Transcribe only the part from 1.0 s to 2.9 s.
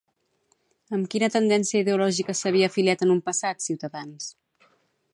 quina tendència ideològica s'havia